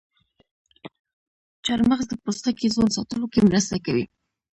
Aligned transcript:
چارمغز 1.65 2.05
د 2.09 2.13
پوستکي 2.23 2.67
ځوان 2.73 2.89
ساتلو 2.95 3.25
کې 3.33 3.39
مرسته 3.49 3.75
کوي. 3.85 4.05